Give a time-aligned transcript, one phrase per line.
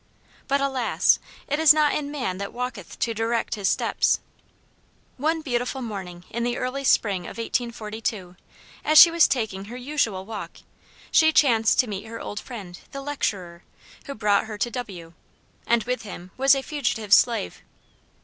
[0.47, 4.19] But, alas, "it is not in man that walketh to direct his steps."
[5.17, 8.35] One beautiful morning in the early spring of 1842,
[8.83, 10.61] as she was taking her usual walk,
[11.11, 13.61] she chanced to meet her old friend, the "lecturer,"
[14.07, 15.13] who brought her to W,
[15.67, 17.61] and with him was a fugitive slave.